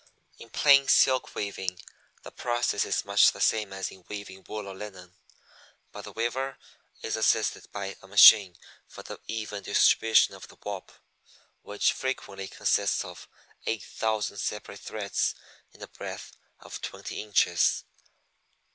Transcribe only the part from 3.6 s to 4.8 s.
as in weaving wool or